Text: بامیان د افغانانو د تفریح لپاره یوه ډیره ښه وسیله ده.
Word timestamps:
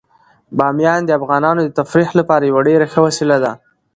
بامیان 0.57 1.01
د 1.05 1.09
افغانانو 1.19 1.61
د 1.63 1.69
تفریح 1.79 2.09
لپاره 2.19 2.43
یوه 2.49 2.61
ډیره 2.67 2.85
ښه 2.91 2.99
وسیله 3.07 3.37
ده. 3.43 3.51